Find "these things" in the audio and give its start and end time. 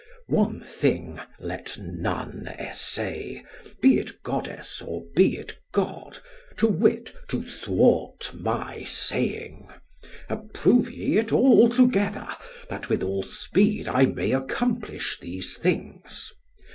15.19-16.33